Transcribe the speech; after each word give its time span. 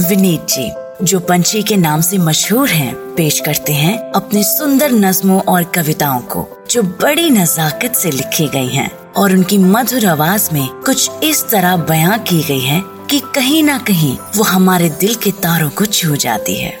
विनीत 0.00 0.40
जी 0.50 0.70
जो 1.04 1.20
पंछी 1.20 1.62
के 1.62 1.76
नाम 1.76 2.00
से 2.00 2.18
मशहूर 2.18 2.68
हैं, 2.68 2.94
पेश 3.14 3.40
करते 3.40 3.72
हैं 3.72 4.12
अपने 4.12 4.42
सुंदर 4.42 4.92
नज्मों 4.92 5.40
और 5.42 5.64
कविताओं 5.64 6.20
को 6.20 6.46
जो 6.70 6.82
बड़ी 6.82 7.30
नजाकत 7.30 7.92
से 7.94 8.10
लिखी 8.10 8.48
गई 8.48 8.68
हैं 8.68 9.12
और 9.12 9.32
उनकी 9.32 9.58
मधुर 9.58 10.06
आवाज़ 10.06 10.48
में 10.52 10.68
कुछ 10.68 11.10
इस 11.24 11.44
तरह 11.50 11.76
बयां 11.76 12.18
की 12.18 12.42
गई 12.42 12.60
है 12.60 12.82
कि 13.10 13.20
कहीं 13.34 13.62
ना 13.62 13.78
कहीं 13.78 14.16
वो 14.36 14.42
हमारे 14.42 14.88
दिल 14.90 15.14
के 15.14 15.30
तारों 15.30 15.70
को 15.70 15.86
छू 15.86 16.16
जाती 16.16 16.56
है। 16.56 16.72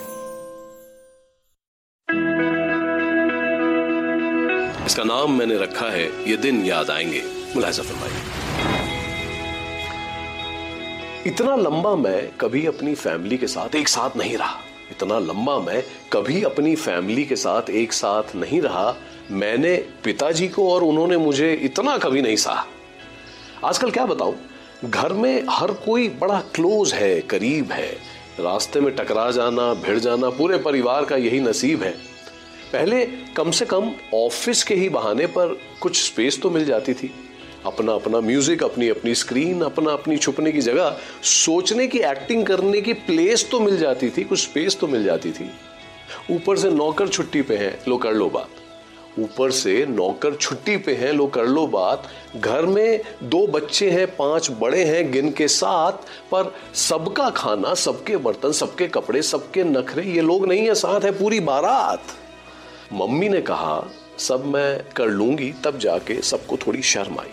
इसका 4.86 5.04
नाम 5.04 5.38
मैंने 5.38 5.54
रखा 5.54 5.92
है 5.92 6.04
ये 6.30 6.36
दिन 6.36 6.64
याद 6.66 6.90
आएँगे। 6.90 7.22
मुलाजा 7.56 7.82
फरमाइए। 7.82 8.69
इतना 11.26 11.56
लंबा 11.56 11.96
मैं 11.96 12.36
कभी 12.36 12.66
अपनी 12.66 12.94
फैमिली 12.94 13.38
के 13.38 13.46
साथ 13.46 13.74
एक 13.74 13.88
साथ 13.88 14.10
नहीं 14.16 14.36
रहा। 14.36 14.60
इतना 14.90 15.18
लंबा 15.18 15.58
मैं 15.58 15.84
कभी 16.12 16.42
अपनी 16.42 16.74
फैमिली 16.76 17.24
के 17.24 17.36
साथ 17.36 17.70
एक 17.70 17.92
साथ 17.92 18.22
नहीं 18.36 18.60
रहा। 18.60 18.96
मैंने 19.30 19.76
पिताजी 20.04 20.48
को 20.48 20.72
और 20.72 20.82
उन्होंने 20.82 21.16
मुझे 21.16 21.52
इतना 21.54 21.98
कभी 21.98 22.22
नहीं 22.22 22.36
सहा। 22.36 22.66
आजकल 23.64 23.90
क्या 23.90 24.06
बताऊँ? 24.06 24.36
घर 24.84 25.12
में 25.12 25.44
हर 25.50 25.70
कोई 25.72 26.08
बड़ा 26.08 26.40
क्लोज 26.40 26.94
है, 26.94 27.20
करीब 27.20 27.72
है। 27.72 27.92
रास्ते 28.40 28.80
में 28.80 28.96
टकरा 28.96 29.30
जाना, 29.30 29.74
भिड़ 29.74 29.98
जाना, 29.98 30.30
पूरे 30.30 30.58
परिवार 30.58 31.04
का 31.04 31.16
यही 31.16 31.40
नसीब 31.40 31.82
है। 31.82 31.92
पहले 32.72 33.06
कम 33.06 33.50
से 33.50 33.64
कम 33.64 33.92
ऑफ़िस 34.14 34.64
के 34.64 34.74
ही 34.74 34.88
बहाने 34.88 35.26
पर 35.26 35.60
कुछ 35.80 36.04
स्पेस 36.04 36.42
तो 36.42 36.50
मिल 36.50 36.64
जाती 36.64 36.94
थी। 36.94 37.29
अपना 37.66 37.92
अपना 37.92 38.20
म्यूज़िक 38.20 38.62
अपनी 38.64 38.88
अपनी 38.88 39.14
स्क्रीन 39.14 39.60
अपना 39.62 39.92
अपनी 39.92 40.16
छुपने 40.16 40.52
की 40.52 40.60
जगह, 40.60 40.96
सोचने 41.22 41.86
की 41.86 41.98
एक्टिंग 42.00 42.46
करने 42.46 42.80
की 42.80 42.92
प्लेस 42.92 43.48
तो 43.50 43.60
मिल 43.60 43.78
जाती 43.78 44.10
थी, 44.10 44.24
कुछ 44.24 44.40
स्पेस 44.40 44.78
तो 44.80 44.86
मिल 44.86 45.04
जाती 45.04 45.32
थी। 45.32 45.50
ऊपर 46.30 46.56
से 46.56 46.70
नौकर 46.70 47.08
छुट्टी 47.08 47.42
पे 47.42 47.56
है, 47.56 47.78
लो 47.88 47.96
कर 47.96 48.12
लो 48.12 48.28
बात। 48.28 48.48
ऊपर 49.18 49.50
से 49.50 49.84
नौकर 49.86 50.34
छुट्टी 50.34 50.76
पे 50.76 50.94
हैं, 50.94 51.12
लो 51.12 51.26
कर 51.26 51.46
लो 51.46 51.66
बात। 51.66 52.08
घर 52.36 52.66
में 52.66 53.00
दो 53.22 53.46
बच्चे 53.46 53.90
हैं, 53.90 54.06
पाँच 54.16 54.50
बड़े 54.50 54.84
हैं 54.84 55.10
गिन 55.12 55.30
के 55.30 55.48
साथ 55.48 55.92
पर 56.32 56.52
सबका 56.74 57.28
खाना, 57.30 57.74
सबके 57.74 58.16
बर्तन, 58.16 58.52
सबके 58.52 58.86
कपड़े, 58.88 59.22
सबके 59.22 59.64
नखरे, 59.64 60.04
ये 60.04 60.20
लोग 60.20 60.46
नहीं 60.48 60.66
है, 60.66 60.74
साथ 60.74 61.04
है 61.04 61.10
पूरी 61.12 61.40
बारात। 61.40 62.16
मम्मी 62.92 63.28
ने 63.28 63.40
कहा, 63.42 63.82
सब 64.18 64.46
मैं 64.46 64.82
कर 64.96 65.08
लूँगी, 65.08 65.52
तब 65.64 65.78
जाके 65.78 66.20
सबको 66.22 66.56
थोड़ी 66.56 66.82
शर्म 66.82 67.18
आई 67.20 67.32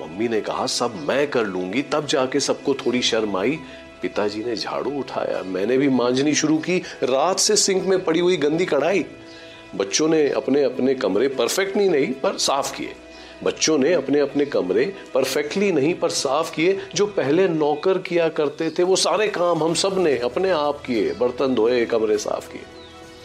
मम्मी 0.00 0.28
ने 0.28 0.40
कहा, 0.40 0.66
सब 0.66 0.94
मैं 1.08 1.30
कर 1.30 1.44
लूँगी। 1.44 1.82
तब 1.82 2.06
जाके 2.06 2.40
सबको 2.40 2.74
थोड़ी 2.74 3.02
शर्म 3.02 3.36
आई। 3.36 3.58
पिताजी 4.02 4.44
ने 4.44 4.56
झाड़ू 4.56 4.90
उठाया। 4.90 5.42
मैंने 5.42 5.76
भी 5.76 5.88
मांझनी 5.88 6.34
शुरू 6.34 6.58
की। 6.58 6.82
रात 7.02 7.38
से 7.38 7.56
सिंक 7.56 7.84
में 7.84 8.04
पड़ी 8.04 8.20
हुई 8.20 8.36
गंदी 8.36 8.66
कढ़ाई। 8.66 9.04
बच्चों 9.74 10.08
ने 10.08 10.28
अपने 10.28 10.62
अपने 10.62 10.94
कमरे 10.94 11.28
परफेक्टली 11.28 11.88
नहीं, 11.88 12.12
पर 12.12 12.38
साफ़ 12.38 12.76
किए। 12.76 12.92
बच्चों 13.44 13.78
ने 13.78 13.92
अपने 13.92 14.20
अपने 14.20 14.44
कमरे 14.44 14.94
परफेक्टली 15.14 15.72
नहीं, 15.72 15.94
पर 15.94 16.08
साफ़ 16.08 16.54
किए। 16.54 16.78
जो 16.94 17.06
पहले 17.06 17.48
नौकर 17.48 17.98
किया 17.98 18.28
करते 18.28 18.70
थे, 18.70 18.82
वो 18.82 18.96
सारे 18.96 19.28
काम 19.28 19.64
हम 19.64 19.74
सबने 19.74 20.18
अपने 20.18 20.50
आप 20.50 20.82
किए। 20.86 21.12
बर्तन 21.12 21.54
धोए, 21.54 21.84
कमरे 21.84 22.18
साफ़ 22.18 22.52
किए। 22.52 22.62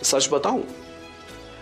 सच 0.04 0.30
बताऊँ 0.34 0.64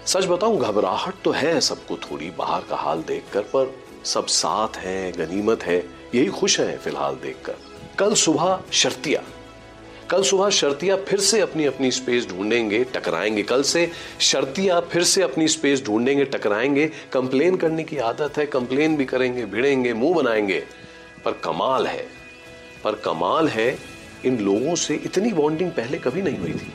सच 0.06 0.26
बताऊँ, 0.26 0.60
घबराहट 0.60 1.14
तो 1.24 1.32
है 1.32 1.62
सबको 1.62 1.96
थोड़ी। 1.96 2.30
बाहर 2.30 2.62
का 2.62 2.76
हाल 2.76 3.02
देखकर 3.02 3.42
पर 3.42 3.76
सब 4.06 4.26
साथ 4.26 4.78
हैं, 4.78 5.14
गनीमत 5.18 5.64
है। 5.64 5.78
यही 6.16 6.28
खुश 6.28 6.60
हैं 6.60 6.78
फ़िलहाल 6.78 7.16
देखकर। 7.16 7.56
कल 8.00 8.14
सुबह 8.14 8.62
शर्तिया। 8.72 9.24
कल 10.10 10.24
सुबह 10.24 10.50
शर्तिया 10.50 10.96
फिर 10.98 11.20
से 11.20 11.42
अपनी 11.42 11.66
अपनी 11.66 11.92
स्पेस 11.92 12.28
ढूंढेंगे, 12.28 12.84
टकराएँगे। 12.84 13.44
कल 13.44 13.64
से 13.64 13.92
शर्तिया 14.20 14.80
फिर 14.80 15.04
से 15.04 15.22
अपनी 15.22 15.48
स्पेस 15.48 15.84
ढूंढेंगे, 15.84 16.26
टकराएँगे। 16.26 16.92
कंप्लेन 17.14 17.56
करने 17.56 17.84
की 17.84 17.98
आदत 17.98 18.38
है 18.38 18.46
कंप्लेन 18.46 18.98
भी 18.98 19.06
करेंगे, 19.06 19.46
भिड़ेंगे, 19.46 19.94
मुँह 19.94 20.16
बनाएँगे। 20.16 20.64
पर 21.26 21.32
कमाल 21.32 21.88
है, 21.88 22.08
पर 22.84 22.96
कमाल 22.96 23.48
है, 23.48 23.80
इन 24.26 24.40
लोगों 24.40 24.76
से 24.76 24.96
इतनी 24.96 25.34
बॉन्डिंग 25.34 25.72
पहले 25.72 25.98
कभी 25.98 26.22
नहीं 26.22 26.38
हुई 26.38 26.54
थी। 26.54 26.74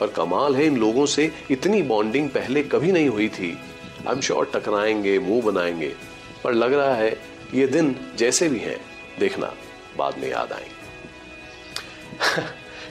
पर 0.00 0.06
कमाल 0.10 0.56
है 0.56 0.64
इन 0.66 0.76
लोगों 0.78 1.06
से, 1.06 1.30
इतनी 1.50 1.82
बॉन्डिंग 1.84 2.28
पहले 2.30 2.62
कभी 2.64 2.92
नहीं 2.92 3.08
हुई 3.08 3.28
थी। 3.28 3.50
आई 4.06 4.14
एम 4.14 4.20
श्योर 4.20 4.50
टकराएँगे, 4.54 5.18
मुँह 5.18 5.42
बनाएँगे, 5.42 5.92
पर 6.44 6.52
लग 6.54 6.72
रहा 6.72 6.94
है 6.94 7.16
ये 7.54 7.66
दिन 7.66 7.94
जैसे 8.18 8.48
भी 8.48 8.58
हैं। 8.58 8.80
देखना, 9.18 9.52
बाद 9.98 10.18
में 10.18 10.28
याद 10.30 10.52
आएँगे। 10.52 10.78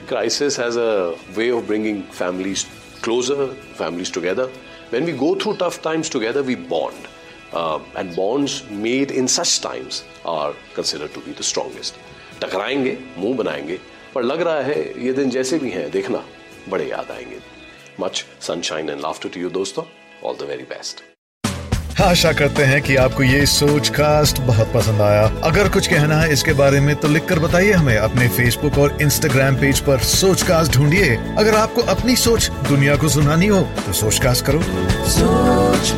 Crisis 0.08 0.58
has 0.60 0.78
a 0.78 1.16
way 1.36 1.50
of 1.50 1.64
bringing 1.66 2.02
families 2.12 2.64
closer 3.04 3.46
families 3.78 4.12
together 4.12 4.50
when 4.92 5.04
we 5.04 5.12
go 5.18 5.34
through 5.42 5.52
tough 5.60 5.80
times 5.84 6.10
together 6.12 6.40
we 6.42 6.56
bond 6.70 7.06
and 7.96 8.14
bonds 8.14 8.62
made 8.70 9.10
in 9.10 9.26
such 9.26 9.60
times 9.62 10.02
are 10.28 10.54
consider 10.76 11.06
to 11.14 11.20
be 11.20 11.32
the 11.32 11.42
strongest 11.42 11.94
टकराएँगे, 12.42 12.96
मुँह 13.16 13.36
बनाएँगे, 13.36 13.78
पर 14.14 14.22
लग 14.22 14.40
रहा 14.42 14.60
है 14.62 15.04
ये 15.04 15.12
दिन 15.12 15.30
जैसे 15.30 15.58
भी 15.58 15.70
हैं। 15.70 15.90
देखना 15.90 16.24
बड़े 16.68 16.84
याद 16.84 17.10
आएँगे। 17.10 17.38
Much 18.00 18.24
sunshine 18.40 18.90
and 18.90 19.00
laughter 19.00 19.28
to 19.28 19.40
you 19.40 19.50
दोस्तों। 19.50 19.84
ऑल 20.24 20.36
द 20.36 20.48
वेरी 20.48 20.62
बेस्ट 20.64 21.02
आशा 22.00 22.32
करते 22.32 22.62
हैं 22.62 22.80
कि 22.82 22.94
आपको 22.96 23.22
ये 23.22 23.46
सोच 23.46 23.88
कास्ट 23.88 24.38
बहुत 24.40 24.72
पसंद 24.74 25.00
आया। 25.00 25.24
अगर 25.44 25.68
कुछ 25.68 25.86
कहना 25.86 26.20
है 26.20 26.32
इसके 26.32 26.52
बारे 26.52 26.80
में 26.80 26.94
तो 26.96 27.08
लिखकर 27.08 27.38
बताइए 27.38 27.72
हमें। 27.72 27.96
अपने 27.96 28.28
फेसबुक 28.28 28.78
और 28.78 28.96
इंस्टाग्राम 29.02 29.56
पेज 29.56 29.80
पर 29.80 29.98
सोच 30.04 30.42
कास्ट 30.42 30.72
ढूंढिए। 30.72 31.16
अगर 31.38 31.54
आपको 31.54 31.82
अपनी 31.94 32.16
सोच 32.16 32.50
दुनिया 32.68 32.96
को 32.96 33.08
सुनानी 33.08 33.46
हो 33.46 33.60
तो 33.86 33.92
सोच 33.92 34.18
कास्ट 34.18 34.46
करो। 34.46 34.62
सोच 35.10 35.92